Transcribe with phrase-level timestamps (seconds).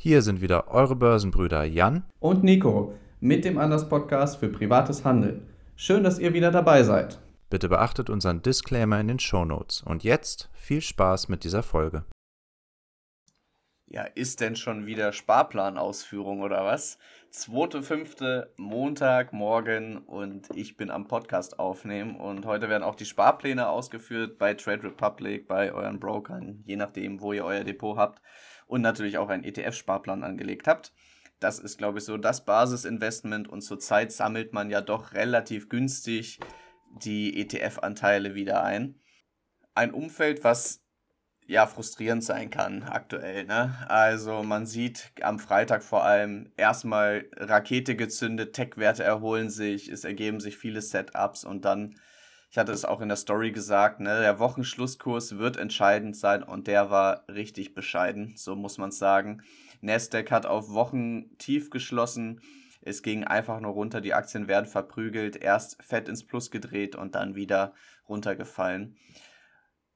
[0.00, 5.48] Hier sind wieder eure Börsenbrüder Jan und Nico mit dem Anders Podcast für privates Handeln.
[5.74, 7.18] Schön, dass ihr wieder dabei seid.
[7.50, 9.82] Bitte beachtet unseren Disclaimer in den Show Notes.
[9.82, 12.04] Und jetzt viel Spaß mit dieser Folge.
[13.86, 16.98] Ja, ist denn schon wieder Sparplanausführung oder was?
[17.32, 18.46] 2.5.
[18.56, 24.54] Montagmorgen und ich bin am Podcast aufnehmen und heute werden auch die Sparpläne ausgeführt bei
[24.54, 28.22] Trade Republic, bei euren Brokern, je nachdem, wo ihr euer Depot habt
[28.68, 30.92] und natürlich auch einen ETF-Sparplan angelegt habt.
[31.40, 36.38] Das ist, glaube ich, so das Basisinvestment und zurzeit sammelt man ja doch relativ günstig
[37.02, 39.00] die ETF-Anteile wieder ein.
[39.74, 40.82] Ein Umfeld, was
[41.46, 43.44] ja frustrierend sein kann aktuell.
[43.44, 43.74] Ne?
[43.88, 50.40] Also man sieht am Freitag vor allem erstmal Rakete gezündet, Tech-Werte erholen sich, es ergeben
[50.40, 51.98] sich viele Setups und dann,
[52.50, 56.66] ich hatte es auch in der Story gesagt, ne, der Wochenschlusskurs wird entscheidend sein und
[56.66, 59.42] der war richtig bescheiden, so muss man sagen.
[59.80, 62.40] Nasdaq hat auf Wochen tief geschlossen.
[62.80, 67.14] Es ging einfach nur runter, die Aktien werden verprügelt, erst fett ins Plus gedreht und
[67.14, 67.74] dann wieder
[68.08, 68.96] runtergefallen.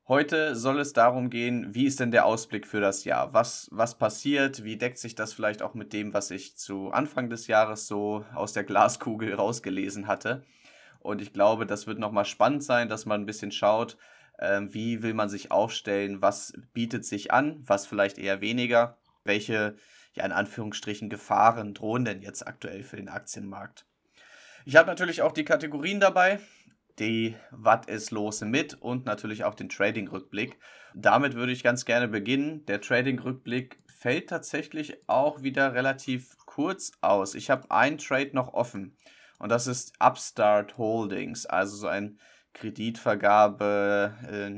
[0.06, 3.32] Heute soll es darum gehen, wie ist denn der Ausblick für das Jahr?
[3.32, 4.62] Was, was passiert?
[4.62, 8.24] Wie deckt sich das vielleicht auch mit dem, was ich zu Anfang des Jahres so
[8.34, 10.44] aus der Glaskugel rausgelesen hatte?
[11.02, 13.96] Und ich glaube, das wird nochmal spannend sein, dass man ein bisschen schaut,
[14.38, 19.76] äh, wie will man sich aufstellen, was bietet sich an, was vielleicht eher weniger, welche,
[20.14, 23.86] ja in Anführungsstrichen, Gefahren drohen denn jetzt aktuell für den Aktienmarkt.
[24.64, 26.38] Ich habe natürlich auch die Kategorien dabei
[26.98, 30.58] die Was ist los mit und natürlich auch den Trading-Rückblick.
[30.94, 32.64] Damit würde ich ganz gerne beginnen.
[32.66, 37.34] Der Trading-Rückblick fällt tatsächlich auch wieder relativ kurz aus.
[37.34, 38.96] Ich habe einen Trade noch offen
[39.38, 42.18] und das ist Upstart Holdings, also so ein
[42.54, 44.50] Kreditvergabe, äh,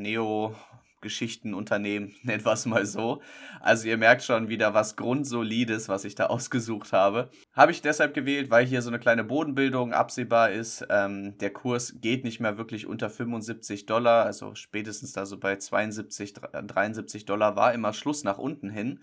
[2.22, 3.20] nennen wir es mal so.
[3.60, 7.30] Also ihr merkt schon wieder was Grundsolides, was ich da ausgesucht habe.
[7.52, 10.86] Habe ich deshalb gewählt, weil hier so eine kleine Bodenbildung absehbar ist.
[10.88, 15.56] Ähm, der Kurs geht nicht mehr wirklich unter 75 Dollar, also spätestens da so bei
[15.56, 19.00] 72, 73 Dollar war immer Schluss nach unten hin.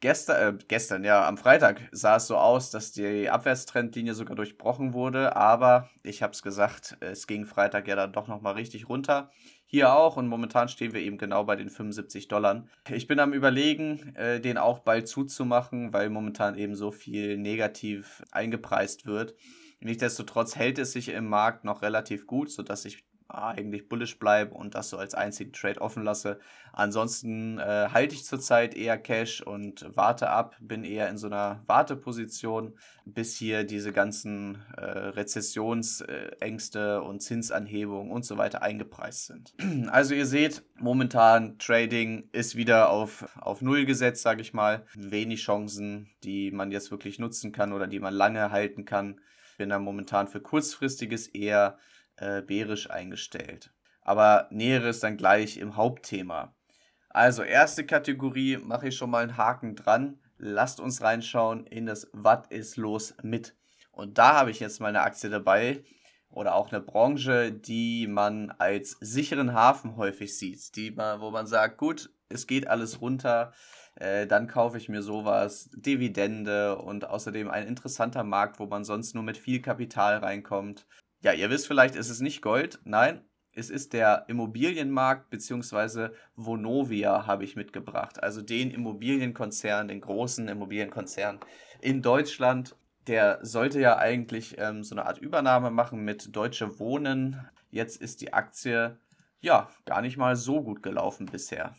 [0.00, 4.92] Gestern, äh, gestern, ja, am Freitag sah es so aus, dass die Abwärtstrendlinie sogar durchbrochen
[4.92, 9.30] wurde, aber ich habe es gesagt, es ging Freitag ja dann doch nochmal richtig runter.
[9.66, 12.64] Hier auch und momentan stehen wir eben genau bei den 75 Dollar.
[12.88, 18.22] Ich bin am Überlegen, äh, den auch bald zuzumachen, weil momentan eben so viel negativ
[18.30, 19.34] eingepreist wird.
[19.80, 24.74] Nichtsdestotrotz hält es sich im Markt noch relativ gut, sodass ich eigentlich bullish bleibe und
[24.74, 26.40] das so als einzigen Trade offen lasse.
[26.72, 31.62] Ansonsten äh, halte ich zurzeit eher Cash und warte ab, bin eher in so einer
[31.66, 39.52] Warteposition, bis hier diese ganzen äh, Rezessionsängste und Zinsanhebungen und so weiter eingepreist sind.
[39.88, 44.84] Also ihr seht, momentan Trading ist wieder auf, auf Null gesetzt, sage ich mal.
[44.94, 49.20] Wenig Chancen, die man jetzt wirklich nutzen kann oder die man lange halten kann.
[49.56, 51.78] Bin da momentan für kurzfristiges eher
[52.18, 53.72] äh, bärisch eingestellt.
[54.02, 56.54] Aber Näheres dann gleich im Hauptthema.
[57.10, 60.20] Also, erste Kategorie mache ich schon mal einen Haken dran.
[60.36, 63.56] Lasst uns reinschauen in das Was ist los mit.
[63.90, 65.82] Und da habe ich jetzt mal eine Aktie dabei
[66.30, 71.46] oder auch eine Branche, die man als sicheren Hafen häufig sieht, die man, wo man
[71.46, 73.52] sagt, gut, es geht alles runter,
[73.96, 79.14] äh, dann kaufe ich mir sowas, Dividende und außerdem ein interessanter Markt, wo man sonst
[79.14, 80.86] nur mit viel Kapital reinkommt.
[81.20, 82.78] Ja, ihr wisst vielleicht, es ist nicht Gold.
[82.84, 86.10] Nein, es ist der Immobilienmarkt bzw.
[86.36, 88.22] Vonovia habe ich mitgebracht.
[88.22, 91.40] Also den Immobilienkonzern, den großen Immobilienkonzern
[91.80, 92.76] in Deutschland.
[93.08, 97.48] Der sollte ja eigentlich ähm, so eine Art Übernahme machen mit Deutsche Wohnen.
[97.70, 98.98] Jetzt ist die Aktie
[99.40, 101.74] ja gar nicht mal so gut gelaufen bisher.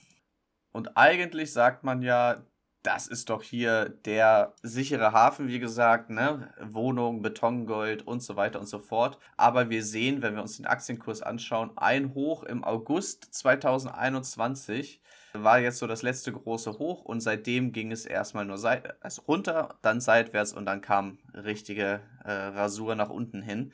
[0.72, 2.44] Und eigentlich sagt man ja,
[2.84, 6.54] das ist doch hier der sichere Hafen, wie gesagt, ne?
[6.62, 9.20] Wohnung, Betongold und so weiter und so fort.
[9.36, 15.02] Aber wir sehen, wenn wir uns den Aktienkurs anschauen, ein Hoch im August 2021
[15.34, 18.58] war jetzt so das letzte große Hoch und seitdem ging es erstmal nur
[19.02, 23.74] also runter, dann seitwärts und dann kam richtige äh, Rasur nach unten hin.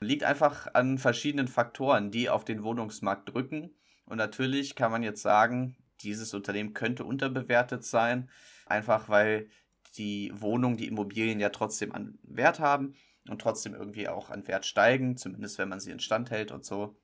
[0.00, 3.74] Liegt einfach an verschiedenen Faktoren, die auf den Wohnungsmarkt drücken.
[4.06, 8.28] Und natürlich kann man jetzt sagen, dieses Unternehmen könnte unterbewertet sein,
[8.66, 9.48] einfach weil
[9.96, 12.94] die Wohnungen, die Immobilien ja trotzdem an Wert haben
[13.28, 16.96] und trotzdem irgendwie auch an Wert steigen, zumindest wenn man sie instand hält und so.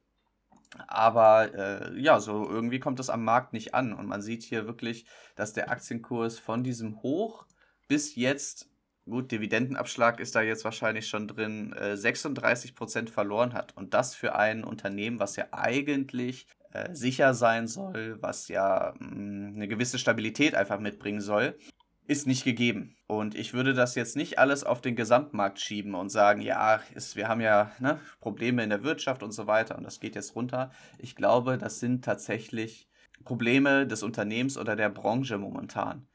[0.86, 3.92] Aber äh, ja, so irgendwie kommt das am Markt nicht an.
[3.92, 7.46] Und man sieht hier wirklich, dass der Aktienkurs von diesem Hoch
[7.88, 8.68] bis jetzt,
[9.04, 13.76] gut, Dividendenabschlag ist da jetzt wahrscheinlich schon drin, äh, 36% verloren hat.
[13.76, 19.08] Und das für ein Unternehmen, was ja eigentlich äh, sicher sein soll, was ja mh,
[19.08, 21.56] mm, eine gewisse Stabilität einfach mitbringen soll,
[22.06, 22.96] ist nicht gegeben.
[23.06, 27.14] Und ich würde das jetzt nicht alles auf den Gesamtmarkt schieben und sagen, ja, ist,
[27.16, 30.34] wir haben ja ne, Probleme in der Wirtschaft und so weiter und das geht jetzt
[30.34, 30.70] runter.
[30.98, 32.88] Ich glaube, das sind tatsächlich
[33.24, 36.08] Probleme des Unternehmens oder der Branche momentan.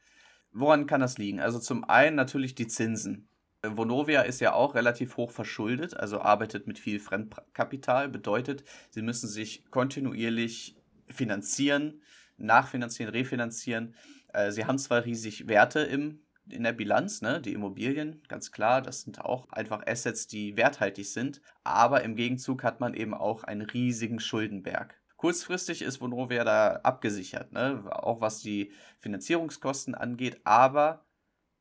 [0.52, 1.40] Woran kann das liegen?
[1.40, 3.28] Also zum einen natürlich die Zinsen.
[3.74, 9.28] Vonovia ist ja auch relativ hoch verschuldet, also arbeitet mit viel Fremdkapital, bedeutet, sie müssen
[9.28, 10.76] sich kontinuierlich
[11.08, 12.02] finanzieren,
[12.36, 13.94] nachfinanzieren, refinanzieren.
[14.32, 18.82] Äh, sie haben zwar riesig Werte im, in der Bilanz, ne, die Immobilien, ganz klar,
[18.82, 23.44] das sind auch einfach Assets, die werthaltig sind, aber im Gegenzug hat man eben auch
[23.44, 25.00] einen riesigen Schuldenberg.
[25.16, 27.82] Kurzfristig ist Vonovia da abgesichert, ne?
[27.90, 28.70] auch was die
[29.00, 31.05] Finanzierungskosten angeht, aber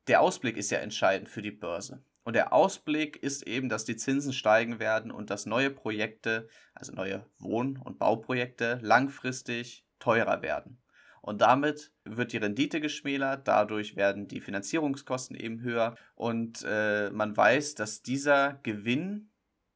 [0.07, 2.03] der Ausblick ist ja entscheidend für die Börse.
[2.23, 6.91] Und der Ausblick ist eben, dass die Zinsen steigen werden und dass neue Projekte, also
[6.91, 10.81] neue Wohn- und Bauprojekte, langfristig teurer werden.
[11.21, 17.35] Und damit wird die Rendite geschmälert, dadurch werden die Finanzierungskosten eben höher und äh, man
[17.35, 19.31] weiß, dass dieser Gewinn,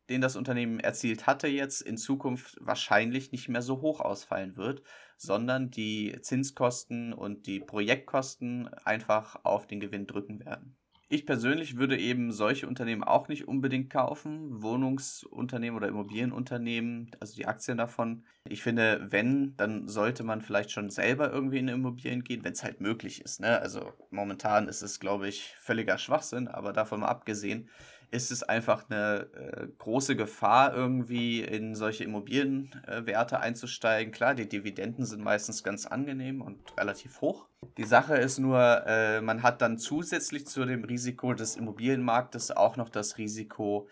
[0.09, 4.83] den das Unternehmen erzielt hatte, jetzt in Zukunft wahrscheinlich nicht mehr so hoch ausfallen wird,
[5.19, 10.77] sondern die Zinskosten und die Projektkosten einfach auf den Gewinn drücken werden.
[11.11, 17.47] Ich persönlich würde eben solche Unternehmen auch nicht unbedingt kaufen, Wohnungsunternehmen oder Immobilienunternehmen, also die
[17.47, 18.23] Aktien davon.
[18.47, 22.63] Ich finde, wenn, dann sollte man vielleicht schon selber irgendwie in Immobilien gehen, wenn es
[22.63, 23.41] halt möglich ist.
[23.41, 23.59] Ne?
[23.59, 27.69] Also momentan ist es, glaube ich, völliger Schwachsinn, aber davon mal abgesehen,
[28.11, 34.11] ist es einfach eine äh, große Gefahr, irgendwie in solche Immobilienwerte äh, einzusteigen.
[34.11, 37.47] Klar, die Dividenden sind meistens ganz angenehm und relativ hoch.
[37.77, 42.77] Die Sache ist nur, äh, man hat dann zusätzlich zu dem Risiko des Immobilienmarktes auch
[42.77, 43.87] noch das Risiko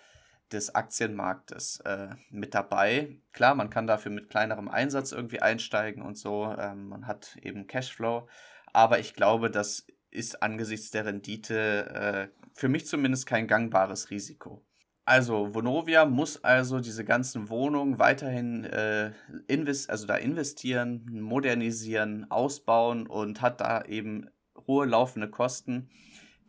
[0.51, 3.19] des Aktienmarktes äh, mit dabei.
[3.33, 6.55] Klar, man kann dafür mit kleinerem Einsatz irgendwie einsteigen und so.
[6.57, 8.27] Ähm, man hat eben Cashflow.
[8.73, 9.85] Aber ich glaube, das
[10.17, 14.63] ist angesichts der Rendite äh, für mich zumindest kein gangbares Risiko.
[15.05, 19.13] Also Vonovia muss also diese ganzen Wohnungen weiterhin äh,
[19.47, 24.29] invest also da investieren, modernisieren, ausbauen und hat da eben
[24.67, 25.89] hohe laufende Kosten,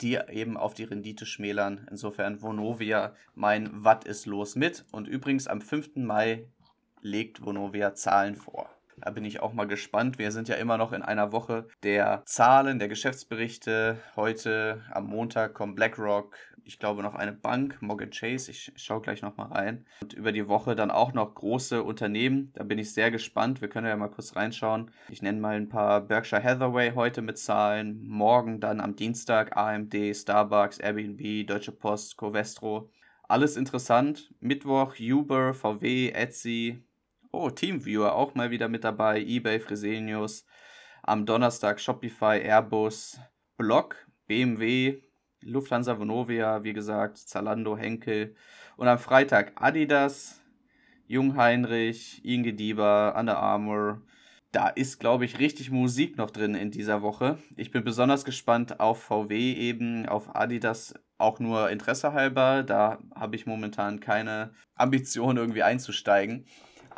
[0.01, 1.87] die eben auf die Rendite schmälern.
[1.89, 4.85] Insofern Vonovia mein Was ist los mit.
[4.91, 5.97] Und übrigens am 5.
[5.97, 6.49] Mai
[7.01, 8.78] legt Vonovia Zahlen vor.
[9.01, 10.19] Da bin ich auch mal gespannt.
[10.19, 13.99] Wir sind ja immer noch in einer Woche der Zahlen, der Geschäftsberichte.
[14.17, 16.37] Heute am Montag kommt BlackRock,
[16.69, 18.51] ich glaube noch eine Bank, Morgan Chase.
[18.51, 19.87] Ich schaue gleich noch mal rein.
[20.03, 22.53] Und über die Woche dann auch noch große Unternehmen.
[22.53, 23.63] Da bin ich sehr gespannt.
[23.63, 24.91] Wir können ja mal kurz reinschauen.
[25.09, 28.07] Ich nenne mal ein paar Berkshire Hathaway heute mit Zahlen.
[28.07, 32.91] Morgen dann am Dienstag AMD, Starbucks, Airbnb, Deutsche Post, Covestro.
[33.23, 34.31] Alles interessant.
[34.41, 36.83] Mittwoch Uber, VW, Etsy,
[37.31, 39.21] Oh, Teamviewer auch mal wieder mit dabei.
[39.21, 40.47] eBay, Fresenius.
[41.03, 43.21] Am Donnerstag Shopify, Airbus,
[43.59, 43.97] Block,
[44.27, 45.03] BMW,
[45.43, 48.35] Lufthansa Vonovia, wie gesagt, Zalando, Henkel.
[48.79, 50.41] Und am Freitag Adidas,
[51.07, 54.01] Jungheinrich, Inge Dieber, Under Armour.
[54.53, 57.37] Da ist, glaube ich, richtig Musik noch drin in dieser Woche.
[57.57, 62.63] Ich bin besonders gespannt auf VW eben, auf Adidas auch nur Interesse halber.
[62.63, 66.47] Da habe ich momentan keine Ambition, irgendwie einzusteigen.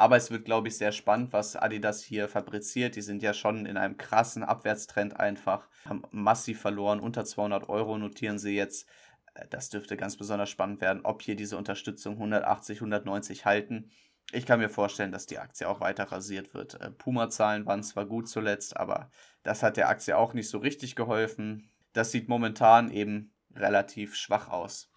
[0.01, 2.97] Aber es wird, glaube ich, sehr spannend, was Adidas hier fabriziert.
[2.97, 7.01] Die sind ja schon in einem krassen Abwärtstrend einfach, haben massiv verloren.
[7.01, 8.89] Unter 200 Euro notieren sie jetzt.
[9.35, 13.91] Äh, das dürfte ganz besonders spannend werden, ob hier diese Unterstützung 180, 190 halten.
[14.33, 16.81] Ich kann mir vorstellen, dass die Aktie auch weiter rasiert wird.
[16.81, 19.11] Äh, Puma-Zahlen waren zwar gut zuletzt, aber
[19.43, 21.71] das hat der Aktie auch nicht so richtig geholfen.
[21.93, 24.90] Das sieht momentan eben relativ schwach aus.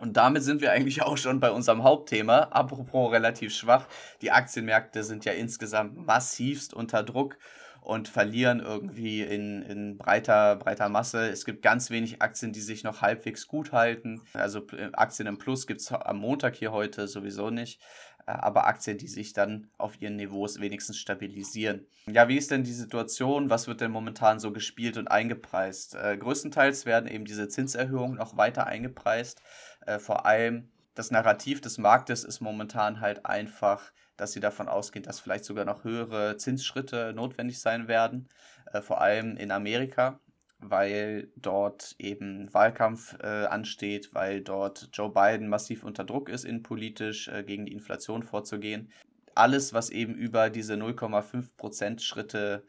[0.00, 2.48] Und damit sind wir eigentlich auch schon bei unserem Hauptthema.
[2.50, 3.86] Apropos relativ schwach.
[4.20, 7.38] Die Aktienmärkte sind ja insgesamt massivst unter Druck
[7.82, 11.28] und verlieren irgendwie in, in breiter, breiter Masse.
[11.28, 14.22] Es gibt ganz wenig Aktien, die sich noch halbwegs gut halten.
[14.34, 17.80] Also äh, Aktien im Plus gibt es am Montag hier heute sowieso nicht.
[18.26, 21.86] Äh, aber Aktien, die sich dann auf ihren Niveaus wenigstens stabilisieren.
[22.06, 23.50] Ja, wie ist denn die Situation?
[23.50, 25.96] Was wird denn momentan so gespielt und eingepreist?
[25.96, 29.42] Äh, größtenteils werden eben diese Zinserhöhungen noch weiter eingepreist.
[29.86, 35.04] Äh, vor allem das Narrativ des Marktes ist momentan halt einfach, dass sie davon ausgehen,
[35.04, 38.28] dass vielleicht sogar noch höhere Zinsschritte notwendig sein werden,
[38.72, 40.20] äh, vor allem in Amerika,
[40.58, 47.28] weil dort eben Wahlkampf äh, ansteht, weil dort Joe Biden massiv unter Druck ist, innenpolitisch
[47.28, 48.92] äh, gegen die Inflation vorzugehen.
[49.34, 52.64] Alles, was eben über diese 0,5% Schritte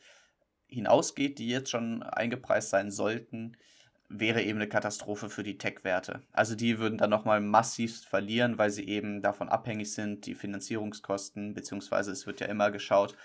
[0.67, 3.57] hinausgeht, die jetzt schon eingepreist sein sollten,
[4.09, 6.21] wäre eben eine Katastrophe für die Tech-Werte.
[6.31, 11.53] Also die würden dann nochmal massiv verlieren, weil sie eben davon abhängig sind, die Finanzierungskosten,
[11.53, 13.15] beziehungsweise es wird ja immer geschaut,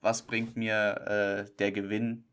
[0.00, 2.24] was bringt mir äh, der Gewinn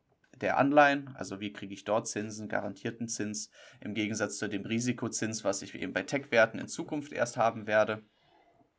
[0.42, 5.44] der Anleihen, also wie kriege ich dort Zinsen, garantierten Zins, im Gegensatz zu dem Risikozins,
[5.44, 8.02] was ich eben bei Tech-Werten in Zukunft erst haben werde.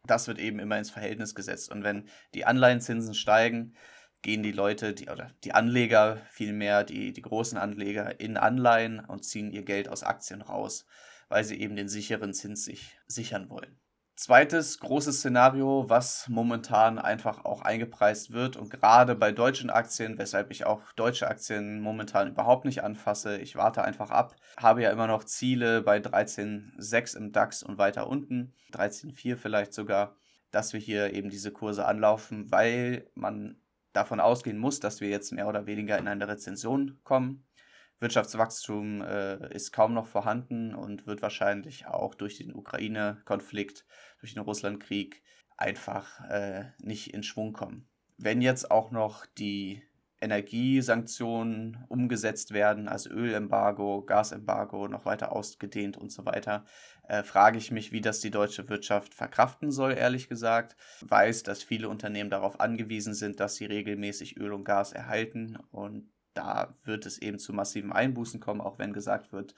[0.04, 1.70] Das wird eben immer ins Verhältnis gesetzt.
[1.70, 3.74] Und wenn die Anleihenzinsen steigen,
[4.22, 9.24] gehen die Leute, die, oder die Anleger vielmehr, die, die großen Anleger in Anleihen und
[9.24, 10.86] ziehen ihr Geld aus Aktien raus,
[11.28, 13.78] weil sie eben den sicheren Zins sich sichern wollen.
[14.14, 20.50] Zweites großes Szenario, was momentan einfach auch eingepreist wird und gerade bei deutschen Aktien, weshalb
[20.50, 25.06] ich auch deutsche Aktien momentan überhaupt nicht anfasse, ich warte einfach ab, habe ja immer
[25.06, 30.14] noch Ziele bei 13,6 im DAX und weiter unten, 13,4 vielleicht sogar,
[30.50, 33.61] dass wir hier eben diese Kurse anlaufen, weil man
[33.92, 37.44] davon ausgehen muss, dass wir jetzt mehr oder weniger in eine Rezension kommen.
[38.00, 43.86] Wirtschaftswachstum äh, ist kaum noch vorhanden und wird wahrscheinlich auch durch den Ukraine-Konflikt,
[44.18, 45.22] durch den Russland-Krieg
[45.56, 47.88] einfach äh, nicht in Schwung kommen.
[48.18, 49.82] Wenn jetzt auch noch die
[50.22, 56.64] Energiesanktionen umgesetzt werden, also Ölembargo, Gasembargo noch weiter ausgedehnt und so weiter,
[57.08, 60.76] äh, frage ich mich, wie das die deutsche Wirtschaft verkraften soll, ehrlich gesagt.
[61.00, 66.08] Weiß, dass viele Unternehmen darauf angewiesen sind, dass sie regelmäßig Öl und Gas erhalten und
[66.34, 69.54] da wird es eben zu massiven Einbußen kommen, auch wenn gesagt wird,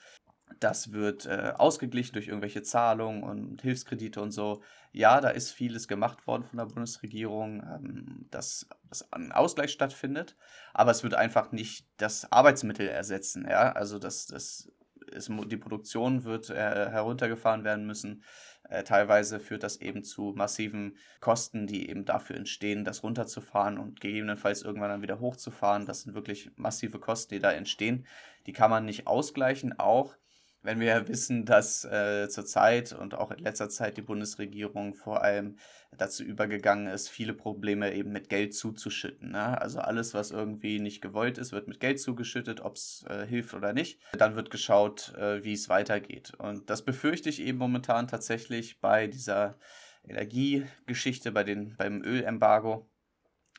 [0.64, 4.62] das wird äh, ausgeglichen durch irgendwelche Zahlungen und Hilfskredite und so.
[4.92, 10.36] Ja, da ist vieles gemacht worden von der Bundesregierung, ähm, dass, dass ein Ausgleich stattfindet,
[10.72, 13.46] aber es wird einfach nicht das Arbeitsmittel ersetzen.
[13.46, 13.72] Ja?
[13.72, 14.72] Also das, das
[15.12, 16.54] ist, die Produktion wird äh,
[16.90, 18.22] heruntergefahren werden müssen.
[18.70, 24.00] Äh, teilweise führt das eben zu massiven Kosten, die eben dafür entstehen, das runterzufahren und
[24.00, 25.84] gegebenenfalls irgendwann dann wieder hochzufahren.
[25.84, 28.06] Das sind wirklich massive Kosten, die da entstehen.
[28.46, 30.16] Die kann man nicht ausgleichen, auch
[30.64, 35.22] wenn wir ja wissen, dass äh, zurzeit und auch in letzter Zeit die Bundesregierung vor
[35.22, 35.58] allem
[35.96, 39.32] dazu übergegangen ist, viele Probleme eben mit Geld zuzuschütten.
[39.32, 39.60] Ne?
[39.60, 43.52] Also alles, was irgendwie nicht gewollt ist, wird mit Geld zugeschüttet, ob es äh, hilft
[43.52, 44.00] oder nicht.
[44.14, 46.32] Dann wird geschaut, äh, wie es weitergeht.
[46.38, 49.58] Und das befürchte ich eben momentan tatsächlich bei dieser
[50.02, 52.90] Energiegeschichte, bei den, beim Ölembargo,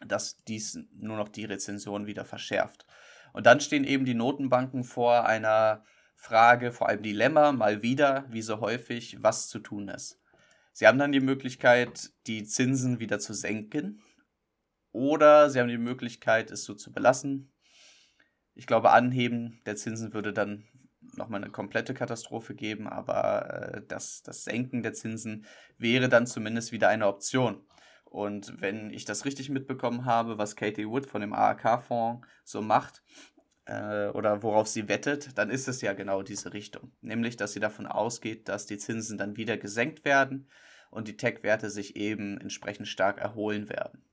[0.05, 2.87] dass dies nur noch die Rezension wieder verschärft.
[3.31, 5.83] Und dann stehen eben die Notenbanken vor einer
[6.25, 10.19] Frage, vor allem Dilemma, mal wieder, wie so häufig, was zu tun ist.
[10.73, 14.01] Sie haben dann die Möglichkeit, die Zinsen wieder zu senken
[14.91, 17.53] oder Sie haben die Möglichkeit, es so zu belassen.
[18.55, 20.65] Ich glaube, Anheben der Zinsen würde dann
[21.15, 25.45] nochmal eine komplette Katastrophe geben, aber äh, das, das Senken der Zinsen
[25.77, 27.67] wäre dann zumindest wieder eine Option.
[28.05, 33.03] Und wenn ich das richtig mitbekommen habe, was Katie Wood von dem AAK-Fonds so macht,
[33.65, 36.91] äh, oder worauf sie wettet, dann ist es ja genau diese Richtung.
[37.01, 40.47] Nämlich, dass sie davon ausgeht, dass die Zinsen dann wieder gesenkt werden
[40.91, 44.03] und die Tech-Werte sich eben entsprechend stark erholen werden.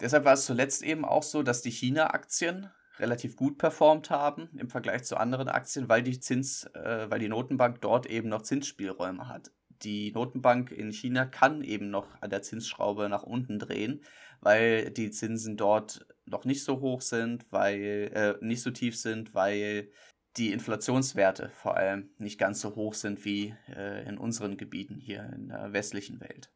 [0.00, 4.68] Deshalb war es zuletzt eben auch so, dass die China-Aktien relativ gut performt haben im
[4.68, 9.28] Vergleich zu anderen Aktien, weil die Zins, äh, weil die Notenbank dort eben noch Zinsspielräume
[9.28, 9.50] hat.
[9.82, 14.02] Die Notenbank in China kann eben noch an der Zinsschraube nach unten drehen,
[14.40, 19.34] weil die Zinsen dort noch nicht so hoch sind, weil äh, nicht so tief sind,
[19.34, 19.90] weil
[20.36, 25.30] die Inflationswerte vor allem nicht ganz so hoch sind wie äh, in unseren Gebieten hier
[25.34, 26.50] in der westlichen Welt.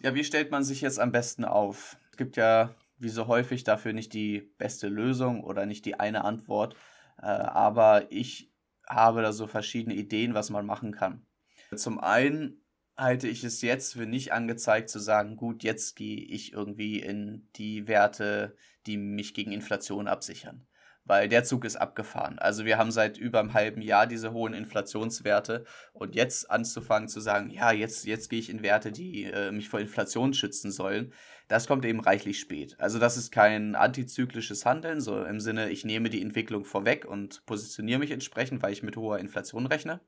[0.00, 1.96] Ja, wie stellt man sich jetzt am besten auf?
[2.10, 6.24] Es gibt ja wie so häufig dafür nicht die beste Lösung oder nicht die eine
[6.24, 6.74] Antwort,
[7.18, 8.52] äh, aber ich
[8.88, 11.26] habe da so verschiedene Ideen, was man machen kann.
[11.76, 12.64] Zum einen
[12.96, 17.48] halte ich es jetzt für nicht angezeigt zu sagen, gut, jetzt gehe ich irgendwie in
[17.56, 20.66] die Werte, die mich gegen Inflation absichern.
[21.06, 22.38] Weil der Zug ist abgefahren.
[22.38, 27.20] Also wir haben seit über einem halben Jahr diese hohen Inflationswerte und jetzt anzufangen zu
[27.20, 31.12] sagen, ja, jetzt, jetzt gehe ich in Werte, die äh, mich vor Inflation schützen sollen,
[31.46, 32.76] das kommt eben reichlich spät.
[32.78, 37.44] Also das ist kein antizyklisches Handeln, so im Sinne, ich nehme die Entwicklung vorweg und
[37.44, 40.00] positioniere mich entsprechend, weil ich mit hoher Inflation rechne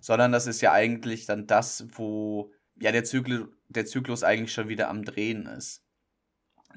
[0.00, 4.68] sondern das ist ja eigentlich dann das, wo ja der Zyklus, der Zyklus eigentlich schon
[4.68, 5.82] wieder am Drehen ist.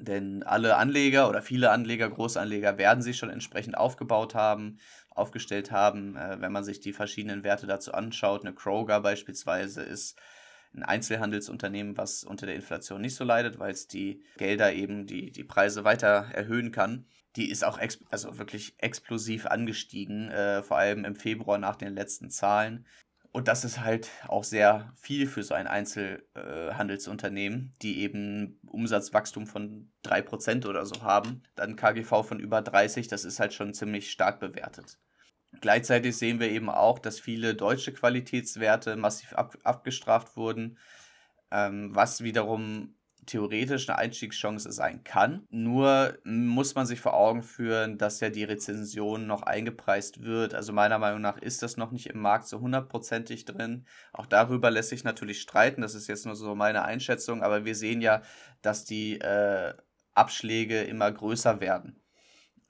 [0.00, 4.78] Denn alle Anleger oder viele Anleger, Großanleger werden sich schon entsprechend aufgebaut haben,
[5.10, 6.16] aufgestellt haben.
[6.16, 10.18] Äh, wenn man sich die verschiedenen Werte dazu anschaut, eine Kroger beispielsweise ist
[10.74, 15.30] ein Einzelhandelsunternehmen, was unter der Inflation nicht so leidet, weil es die Gelder eben, die,
[15.30, 17.06] die Preise weiter erhöhen kann.
[17.36, 17.78] Die ist auch
[18.10, 22.86] also wirklich explosiv angestiegen, äh, vor allem im Februar nach den letzten Zahlen.
[23.30, 29.46] Und das ist halt auch sehr viel für so ein Einzelhandelsunternehmen, äh, die eben Umsatzwachstum
[29.46, 31.42] von 3% oder so haben.
[31.54, 34.98] Dann KGV von über 30, das ist halt schon ziemlich stark bewertet.
[35.60, 40.78] Gleichzeitig sehen wir eben auch, dass viele deutsche Qualitätswerte massiv ab abgestraft wurden,
[41.50, 42.94] ähm, was wiederum
[43.28, 45.46] theoretisch eine Einstiegschance sein kann.
[45.50, 50.54] Nur muss man sich vor Augen führen, dass ja die Rezension noch eingepreist wird.
[50.54, 53.86] Also meiner Meinung nach ist das noch nicht im Markt so hundertprozentig drin.
[54.12, 55.82] Auch darüber lässt sich natürlich streiten.
[55.82, 57.42] Das ist jetzt nur so meine Einschätzung.
[57.42, 58.22] Aber wir sehen ja,
[58.62, 59.74] dass die äh,
[60.14, 62.00] Abschläge immer größer werden.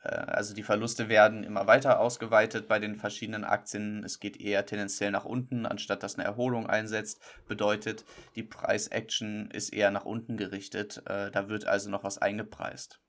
[0.03, 4.05] Äh, also die Verluste werden immer weiter ausgeweitet bei den verschiedenen Aktien.
[4.05, 7.21] Es geht eher tendenziell nach unten, anstatt dass eine Erholung einsetzt.
[7.47, 8.05] Bedeutet,
[8.37, 11.03] die Price-Action ist eher nach unten gerichtet.
[11.07, 13.01] Äh, da wird also noch was eingepreist.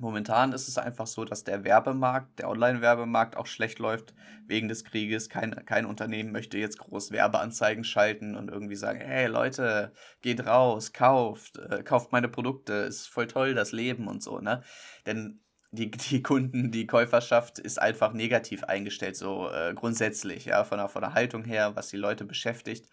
[0.00, 4.14] Momentan ist es einfach so, dass der Werbemarkt, der Online-Werbemarkt auch schlecht läuft
[4.46, 5.28] wegen des Krieges.
[5.28, 10.92] Kein, kein Unternehmen möchte jetzt groß Werbeanzeigen schalten und irgendwie sagen, hey Leute, geht raus,
[10.92, 14.62] kauft, äh, kauft meine Produkte, ist voll toll das Leben und so, ne?
[15.04, 20.78] Denn die, die Kunden, die Käuferschaft ist einfach negativ eingestellt, so äh, grundsätzlich, ja, von
[20.78, 22.88] der, von der Haltung her, was die Leute beschäftigt.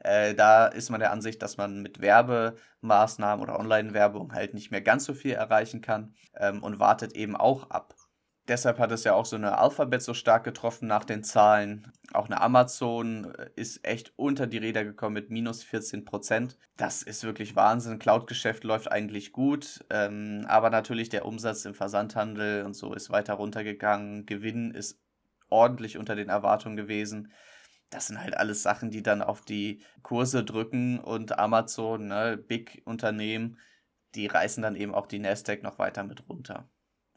[0.00, 4.80] Äh, da ist man der Ansicht, dass man mit Werbemaßnahmen oder Online-Werbung halt nicht mehr
[4.80, 7.94] ganz so viel erreichen kann ähm, und wartet eben auch ab.
[8.48, 11.92] Deshalb hat es ja auch so eine Alphabet so stark getroffen nach den Zahlen.
[12.14, 16.56] Auch eine Amazon äh, ist echt unter die Räder gekommen mit minus 14 Prozent.
[16.78, 17.98] Das ist wirklich Wahnsinn.
[17.98, 23.34] Cloud-Geschäft läuft eigentlich gut, ähm, aber natürlich der Umsatz im Versandhandel und so ist weiter
[23.34, 24.24] runtergegangen.
[24.24, 24.98] Gewinn ist
[25.50, 27.32] ordentlich unter den Erwartungen gewesen.
[27.90, 32.82] Das sind halt alles Sachen, die dann auf die Kurse drücken und Amazon, ne, Big
[32.86, 33.58] Unternehmen,
[34.14, 36.68] die reißen dann eben auch die Nasdaq noch weiter mit runter.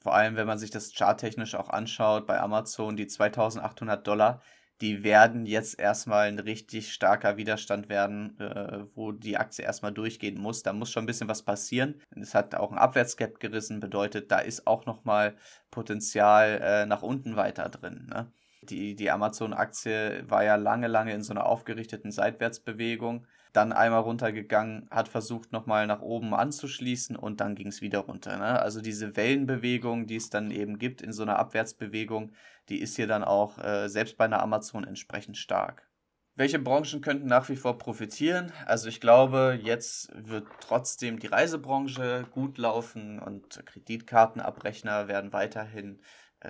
[0.01, 4.41] Vor allem, wenn man sich das charttechnisch auch anschaut, bei Amazon die 2800 Dollar,
[4.81, 10.41] die werden jetzt erstmal ein richtig starker Widerstand werden, äh, wo die Aktie erstmal durchgehen
[10.41, 10.63] muss.
[10.63, 12.01] Da muss schon ein bisschen was passieren.
[12.20, 15.36] Es hat auch ein Abwärtsgap gerissen, bedeutet, da ist auch nochmal
[15.70, 18.08] Potenzial äh, nach unten weiter drin.
[18.10, 18.31] Ne?
[18.63, 24.88] Die, die Amazon-Aktie war ja lange, lange in so einer aufgerichteten Seitwärtsbewegung dann einmal runtergegangen,
[24.89, 28.38] hat versucht nochmal nach oben anzuschließen und dann ging es wieder runter.
[28.38, 28.60] Ne?
[28.60, 32.31] Also diese Wellenbewegung, die es dann eben gibt in so einer Abwärtsbewegung,
[32.70, 35.90] die ist hier dann auch äh, selbst bei einer Amazon entsprechend stark.
[36.35, 38.53] Welche Branchen könnten nach wie vor profitieren?
[38.66, 46.00] Also ich glaube, jetzt wird trotzdem die Reisebranche gut laufen und Kreditkartenabrechner werden weiterhin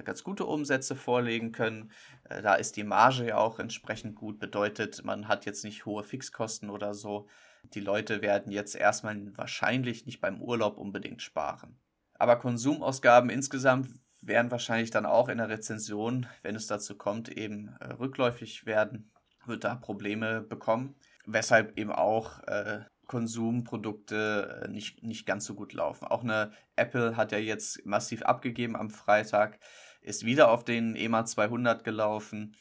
[0.03, 1.91] ganz gute Umsätze vorlegen können.
[2.29, 6.03] Äh, da ist die Marge ja auch entsprechend gut, bedeutet, man hat jetzt nicht hohe
[6.03, 7.27] Fixkosten oder so.
[7.73, 11.77] Die Leute werden jetzt erstmal wahrscheinlich nicht beim Urlaub unbedingt sparen.
[12.13, 13.89] Aber Konsumausgaben insgesamt
[14.21, 19.11] werden wahrscheinlich dann auch in der Rezension, wenn es dazu kommt, eben äh, rückläufig werden,
[19.45, 25.73] wird da Probleme bekommen, weshalb eben auch äh, Konsumprodukte äh, nicht, nicht ganz so gut
[25.73, 26.05] laufen.
[26.05, 29.59] Auch eine Apple hat ja jetzt massiv abgegeben am Freitag,
[29.99, 32.55] ist wieder auf den EMA 200 gelaufen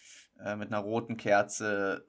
[0.45, 2.05] äh, mit einer roten Kerze.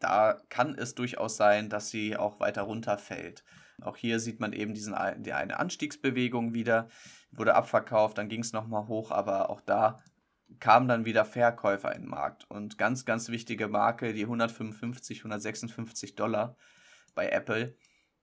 [0.00, 3.44] Da kann es durchaus sein, dass sie auch weiter runterfällt.
[3.80, 6.88] Auch hier sieht man eben diesen, die eine Anstiegsbewegung wieder,
[7.30, 10.02] wurde abverkauft, dann ging es nochmal hoch, aber auch da
[10.58, 12.50] kamen dann wieder Verkäufer in den Markt.
[12.50, 16.56] Und ganz, ganz wichtige Marke, die 155, 156 Dollar,
[17.14, 17.76] bei Apple.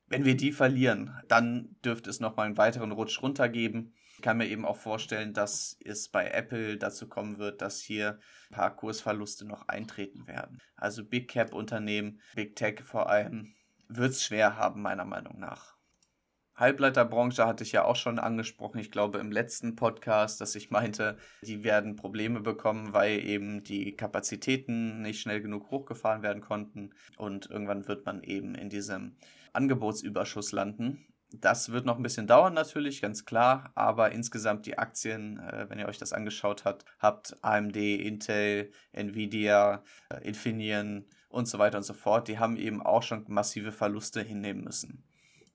[0.08, 3.94] Wenn wir die verlieren, dann dürfte es nochmal einen weiteren Rutsch runter geben.
[4.16, 8.20] Ich kann mir eben auch vorstellen, dass es bei Apple dazu kommen wird, dass hier
[8.50, 10.60] ein paar Kursverluste noch eintreten werden.
[10.76, 13.56] Also Big Cap Unternehmen, Big Tech vor allem,
[13.88, 15.76] wird es schwer haben, meiner Meinung nach.
[16.56, 21.18] Halbleiterbranche hatte ich ja auch schon angesprochen, ich glaube im letzten Podcast, dass ich meinte,
[21.42, 27.50] die werden Probleme bekommen, weil eben die Kapazitäten nicht schnell genug hochgefahren werden konnten und
[27.50, 29.16] irgendwann wird man eben in diesem
[29.54, 31.06] Angebotsüberschuss landen.
[31.34, 35.80] Das wird noch ein bisschen dauern natürlich, ganz klar, aber insgesamt die Aktien, äh, wenn
[35.80, 41.84] ihr euch das angeschaut habt, habt AMD, Intel, Nvidia, äh, Infineon und so weiter und
[41.84, 45.06] so fort, die haben eben auch schon massive Verluste hinnehmen müssen.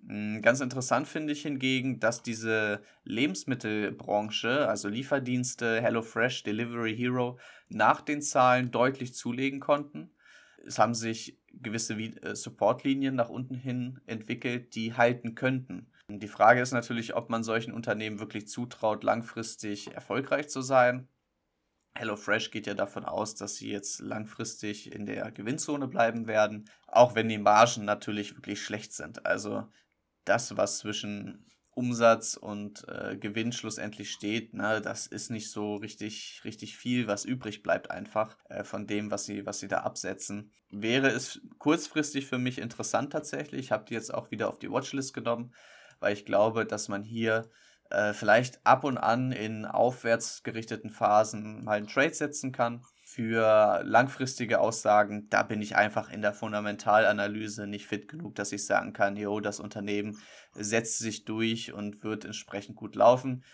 [0.06, 7.38] Hm, ganz interessant finde ich hingegen, dass diese Lebensmittelbranche, also Lieferdienste, HelloFresh, Delivery Hero,
[7.68, 10.12] nach den Zahlen deutlich zulegen konnten.
[10.64, 15.90] Es haben sich gewisse äh, Supportlinien nach unten hin entwickelt, die halten könnten.
[16.08, 21.08] Die Frage ist natürlich, ob man solchen Unternehmen wirklich zutraut, langfristig erfolgreich zu sein.
[21.96, 27.14] HelloFresh geht ja davon aus, dass sie jetzt langfristig in der Gewinnzone bleiben werden, auch
[27.16, 29.26] wenn die Margen natürlich wirklich schlecht sind.
[29.26, 29.66] Also
[30.28, 36.40] das, was zwischen Umsatz und äh, Gewinn schlussendlich steht, ne, das ist nicht so richtig,
[36.42, 40.52] richtig viel, was übrig bleibt einfach äh, von dem, was sie, was sie da absetzen.
[40.70, 43.60] Wäre es kurzfristig für mich interessant tatsächlich.
[43.60, 45.54] Ich habe die jetzt auch wieder auf die Watchlist genommen,
[46.00, 47.50] weil ich glaube, dass man hier
[47.90, 53.82] äh, vielleicht ab und an in aufwärts gerichteten Phasen mal einen Trade setzen kann Für
[53.84, 58.92] langfristige Aussagen, da bin ich einfach in der Fundamentalanalyse nicht fit genug, dass ich sagen
[58.92, 60.18] kann, jo, das Unternehmen
[60.54, 63.44] setzt sich durch und wird entsprechend gut laufen.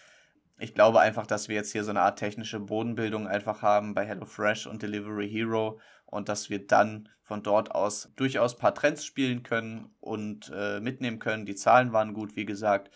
[0.58, 4.06] Ich glaube einfach, dass wir jetzt hier so eine Art technische Bodenbildung einfach haben bei
[4.06, 9.04] HelloFresh und Delivery Hero und dass wir dann von dort aus durchaus ein paar Trends
[9.04, 11.46] spielen können und äh, mitnehmen können.
[11.46, 12.90] Die Zahlen waren gut, wie gesagt,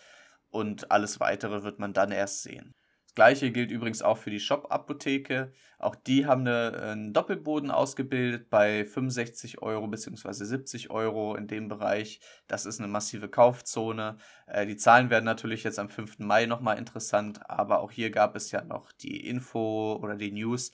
[0.57, 2.73] und alles weitere wird man dann erst sehen.
[3.05, 5.53] Das gleiche gilt übrigens auch für die Shop-Apotheke.
[5.77, 10.31] Auch die haben eine, einen Doppelboden ausgebildet bei 65 Euro bzw.
[10.31, 12.19] 70 Euro in dem Bereich.
[12.47, 14.17] Das ist eine massive Kaufzone.
[14.47, 16.19] Äh, die Zahlen werden natürlich jetzt am 5.
[16.19, 20.71] Mai nochmal interessant, aber auch hier gab es ja noch die Info oder die News,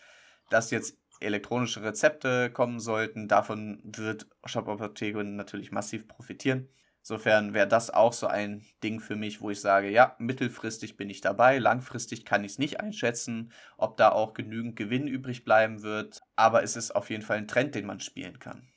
[0.50, 3.28] dass jetzt elektronische Rezepte kommen sollten.
[3.28, 6.70] Davon wird Shop Apotheke natürlich massiv profitieren.
[7.04, 11.10] Insofern wäre das auch so ein Ding für mich, wo ich sage, ja, mittelfristig bin
[11.10, 15.84] ich dabei, langfristig kann ich es nicht einschätzen, ob da auch genügend Gewinn übrig bleiben
[15.84, 18.70] wird, aber es ist auf jeden Fall ein Trend, den man spielen kann.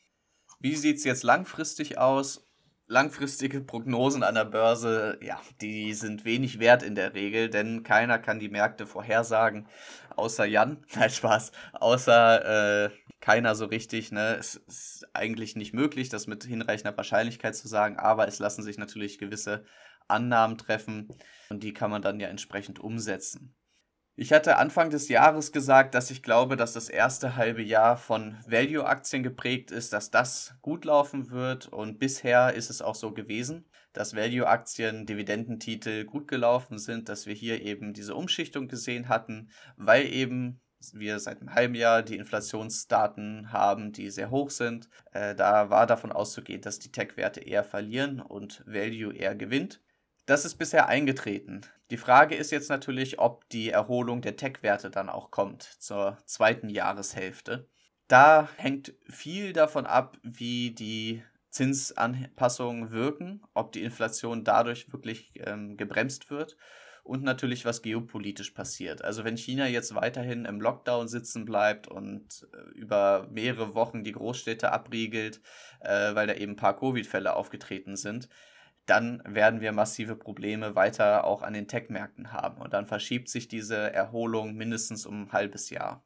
[0.58, 2.42] Wie sieht es jetzt langfristig aus?
[2.88, 8.18] langfristige Prognosen an der Börse, ja, die sind wenig wert in der Regel, denn keiner
[8.18, 9.66] kann die Märkte vorhersagen,
[10.14, 10.84] außer Jan.
[10.94, 11.52] Nein, Spaß.
[11.72, 12.90] Außer äh,
[13.26, 14.12] keiner so richtig.
[14.12, 14.36] Ne?
[14.38, 18.78] Es ist eigentlich nicht möglich, das mit hinreichender Wahrscheinlichkeit zu sagen, aber es lassen sich
[18.78, 19.64] natürlich gewisse
[20.06, 21.08] Annahmen treffen
[21.50, 23.56] und die kann man dann ja entsprechend umsetzen.
[24.14, 28.36] Ich hatte Anfang des Jahres gesagt, dass ich glaube, dass das erste halbe Jahr von
[28.46, 33.68] Value-Aktien geprägt ist, dass das gut laufen wird und bisher ist es auch so gewesen,
[33.92, 40.06] dass Value-Aktien, Dividendentitel gut gelaufen sind, dass wir hier eben diese Umschichtung gesehen hatten, weil
[40.06, 40.60] eben
[40.92, 44.88] wir seit einem halben Jahr die Inflationsdaten haben, die sehr hoch sind.
[45.12, 49.80] Äh, da war davon auszugehen, dass die Tech-Werte eher verlieren und Value eher gewinnt.
[50.26, 51.62] Das ist bisher eingetreten.
[51.90, 56.68] Die Frage ist jetzt natürlich, ob die Erholung der Tech-Werte dann auch kommt zur zweiten
[56.68, 57.68] Jahreshälfte.
[58.08, 65.76] Da hängt viel davon ab, wie die Zinsanpassungen wirken, ob die Inflation dadurch wirklich ähm,
[65.76, 66.56] gebremst wird
[67.06, 69.02] und natürlich, was geopolitisch passiert.
[69.02, 74.12] Also wenn China jetzt weiterhin im Lockdown sitzen bleibt und äh, über mehrere Wochen die
[74.12, 75.40] Großstädte abriegelt,
[75.80, 78.28] äh, weil da eben ein paar Covid-Fälle aufgetreten sind,
[78.86, 82.60] dann werden wir massive Probleme weiter auch an den Tech-Märkten haben.
[82.60, 86.05] Und dann verschiebt sich diese Erholung mindestens um ein halbes Jahr.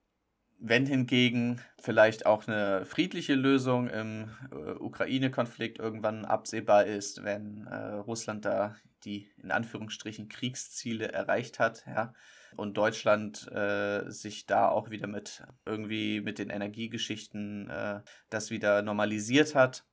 [0.63, 7.95] Wenn hingegen vielleicht auch eine friedliche Lösung im äh, Ukraine-Konflikt irgendwann absehbar ist, wenn äh,
[7.95, 12.13] Russland da die in Anführungsstrichen Kriegsziele erreicht hat, ja,
[12.57, 18.83] und Deutschland äh, sich da auch wieder mit irgendwie mit den Energiegeschichten äh, das wieder
[18.83, 19.85] normalisiert hat,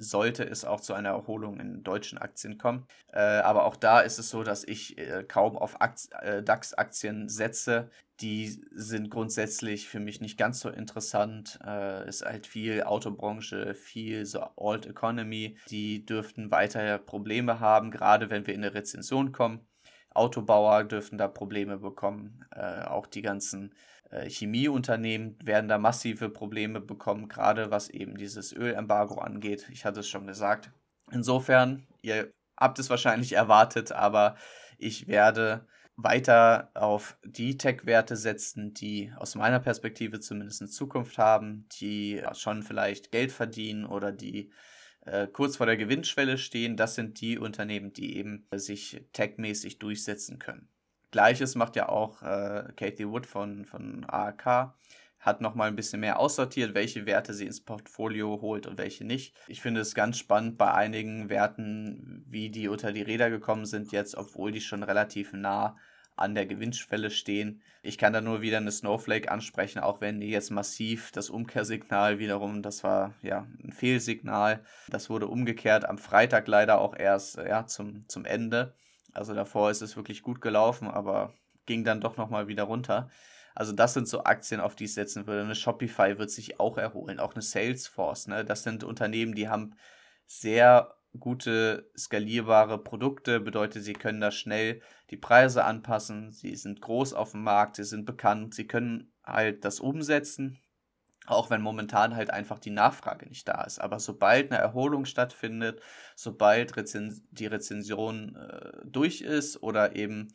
[0.00, 2.86] sollte es auch zu einer Erholung in deutschen Aktien kommen.
[3.12, 5.76] Äh, aber auch da ist es so, dass ich äh, kaum auf
[6.20, 7.90] äh, DAX-Aktien setze.
[8.20, 11.58] Die sind grundsätzlich für mich nicht ganz so interessant.
[11.64, 15.56] Äh, ist halt viel Autobranche, viel so Alt Economy.
[15.68, 19.66] Die dürften weiter Probleme haben, gerade wenn wir in eine Rezension kommen.
[20.12, 22.44] Autobauer dürften da Probleme bekommen.
[22.54, 23.74] Äh, auch die ganzen
[24.10, 29.68] äh, Chemieunternehmen werden da massive Probleme bekommen, gerade was eben dieses Ölembargo angeht.
[29.72, 30.72] Ich hatte es schon gesagt.
[31.10, 34.36] Insofern, ihr habt es wahrscheinlich erwartet, aber
[34.78, 35.66] ich werde
[36.02, 42.62] weiter auf die Tech-Werte setzen, die aus meiner Perspektive zumindest eine Zukunft haben, die schon
[42.62, 44.50] vielleicht Geld verdienen oder die
[45.06, 46.76] äh, kurz vor der Gewinnschwelle stehen.
[46.76, 50.68] Das sind die Unternehmen, die eben sich tech-mäßig durchsetzen können.
[51.10, 54.74] Gleiches macht ja auch äh, Katie Wood von, von AAK.
[55.20, 59.34] Hat nochmal ein bisschen mehr aussortiert, welche Werte sie ins Portfolio holt und welche nicht.
[59.48, 63.92] Ich finde es ganz spannend bei einigen Werten, wie die unter die Räder gekommen sind
[63.92, 65.76] jetzt, obwohl die schon relativ nah
[66.16, 67.62] an der Gewinnschwelle stehen.
[67.82, 72.18] Ich kann da nur wieder eine Snowflake ansprechen, auch wenn die jetzt massiv das Umkehrsignal
[72.18, 74.62] wiederum, das war ja ein Fehlsignal.
[74.88, 78.74] Das wurde umgekehrt am Freitag leider auch erst ja, zum, zum Ende.
[79.12, 81.32] Also davor ist es wirklich gut gelaufen, aber
[81.66, 83.10] ging dann doch nochmal wieder runter.
[83.54, 85.42] Also das sind so Aktien, auf die ich setzen würde.
[85.42, 88.28] Eine Shopify wird sich auch erholen, auch eine Salesforce.
[88.28, 88.44] Ne?
[88.44, 89.74] Das sind Unternehmen, die haben
[90.26, 97.14] sehr gute skalierbare Produkte, bedeutet, sie können da schnell die Preise anpassen, sie sind groß
[97.14, 100.60] auf dem Markt, sie sind bekannt, sie können halt das umsetzen,
[101.26, 103.80] auch wenn momentan halt einfach die Nachfrage nicht da ist.
[103.80, 105.80] Aber sobald eine Erholung stattfindet,
[106.14, 110.28] sobald Rezen die Rezension äh, durch ist oder eben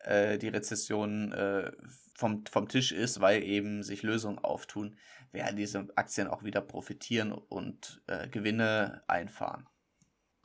[0.00, 1.72] äh, die Rezession äh,
[2.20, 4.96] vom, vom Tisch ist, weil eben sich Lösungen auftun,
[5.32, 9.66] werden diese Aktien auch wieder profitieren und äh, Gewinne einfahren.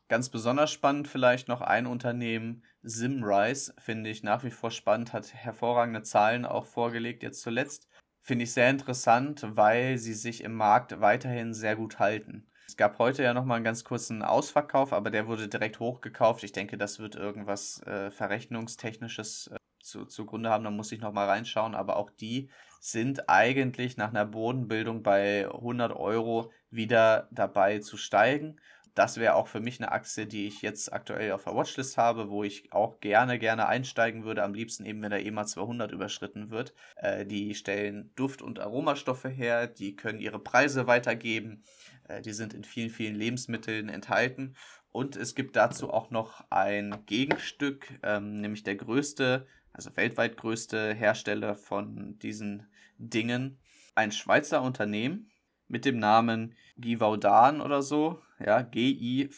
[0.07, 5.33] Ganz besonders spannend vielleicht noch ein Unternehmen, Simrise, finde ich nach wie vor spannend, hat
[5.33, 7.87] hervorragende Zahlen auch vorgelegt, jetzt zuletzt
[8.21, 12.47] finde ich sehr interessant, weil sie sich im Markt weiterhin sehr gut halten.
[12.67, 16.43] Es gab heute ja nochmal einen ganz kurzen Ausverkauf, aber der wurde direkt hochgekauft.
[16.43, 20.63] Ich denke, das wird irgendwas äh, Verrechnungstechnisches äh, zu, zugrunde haben.
[20.63, 21.75] Da muss ich nochmal reinschauen.
[21.75, 28.59] Aber auch die sind eigentlich nach einer Bodenbildung bei 100 Euro wieder dabei zu steigen
[28.95, 32.29] das wäre auch für mich eine Aktie, die ich jetzt aktuell auf der Watchlist habe,
[32.29, 34.41] wo ich auch gerne, gerne einsteigen würde.
[34.41, 36.73] Am liebsten eben, wenn der EMA 200 überschritten wird.
[36.95, 41.63] Äh, die stellen Duft- und Aromastoffe her, die können ihre Preise weitergeben.
[42.07, 44.55] Äh, die sind in vielen, vielen Lebensmitteln enthalten.
[44.93, 49.45] Und es gibt dazu auch noch ein Gegenstück, ähm, nämlich der größte,
[49.75, 53.59] also weltweit größte Hersteller von diesen Dingen.
[53.93, 55.29] Ein Schweizer Unternehmen
[55.67, 59.35] mit dem Namen Givaudan oder so ja, G-I-V-A-U-D-A-N.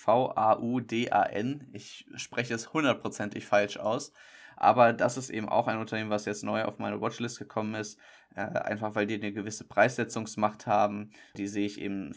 [1.73, 4.11] Ich spreche es hundertprozentig falsch aus.
[4.55, 7.99] Aber das ist eben auch ein Unternehmen, was jetzt neu auf meine Watchlist gekommen ist.
[8.35, 11.11] Äh, einfach weil die eine gewisse Preissetzungsmacht haben.
[11.35, 12.15] Die sehe ich eben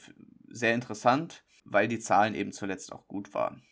[0.48, 3.62] sehr interessant, weil die Zahlen eben zuletzt auch gut waren.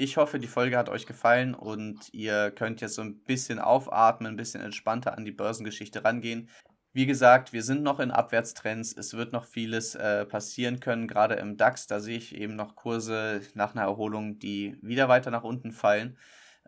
[0.00, 4.34] Ich hoffe, die Folge hat euch gefallen und ihr könnt jetzt so ein bisschen aufatmen,
[4.34, 6.48] ein bisschen entspannter an die Börsengeschichte rangehen.
[6.92, 8.96] Wie gesagt, wir sind noch in Abwärtstrends.
[8.96, 11.88] Es wird noch vieles äh, passieren können, gerade im DAX.
[11.88, 16.16] Da sehe ich eben noch Kurse nach einer Erholung, die wieder weiter nach unten fallen.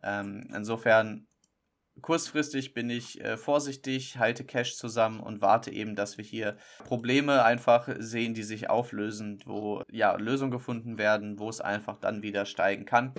[0.02, 1.28] Ähm, insofern,
[2.02, 7.44] kurzfristig bin ich äh, vorsichtig, halte Cash zusammen und warte eben, dass wir hier Probleme
[7.44, 12.46] einfach sehen, die sich auflösen, wo ja Lösungen gefunden werden, wo es einfach dann wieder
[12.46, 13.12] steigen kann.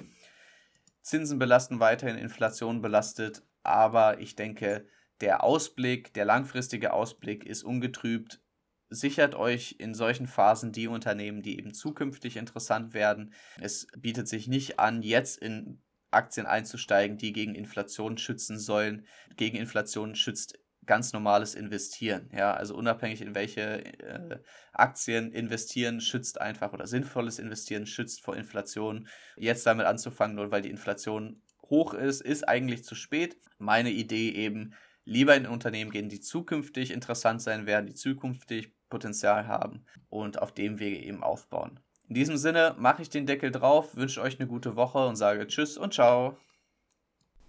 [1.01, 4.87] Zinsen belasten weiterhin, Inflation belastet, aber ich denke,
[5.19, 8.41] der Ausblick, der langfristige Ausblick ist ungetrübt.
[8.89, 13.33] Sichert euch in solchen Phasen die Unternehmen, die eben zukünftig interessant werden.
[13.59, 19.05] Es bietet sich nicht an, jetzt in Aktien einzusteigen, die gegen Inflation schützen sollen.
[19.37, 22.29] Gegen Inflation schützt ganz normales Investieren.
[22.33, 24.39] Ja, also unabhängig in welche äh,
[24.73, 29.07] Aktien investieren, schützt einfach oder sinnvolles Investieren schützt vor Inflation.
[29.37, 33.37] Jetzt damit anzufangen, nur weil die Inflation hoch ist, ist eigentlich zu spät.
[33.57, 34.73] Meine Idee eben,
[35.05, 40.53] lieber in Unternehmen gehen, die zukünftig interessant sein werden, die zukünftig Potenzial haben und auf
[40.53, 41.79] dem Wege eben aufbauen.
[42.11, 45.47] In diesem Sinne mache ich den Deckel drauf, wünsche euch eine gute Woche und sage
[45.47, 46.35] Tschüss und Ciao.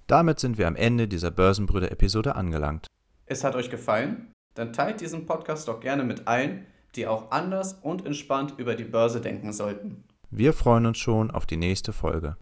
[0.07, 2.87] Damit sind wir am Ende dieser Börsenbrüder-Episode angelangt.
[3.27, 4.31] Es hat euch gefallen?
[4.55, 8.85] Dann teilt diesen Podcast doch gerne mit allen, die auch anders und entspannt über die
[8.85, 10.05] Börse denken sollten.
[10.31, 12.37] Wir freuen uns schon auf die nächste Folge.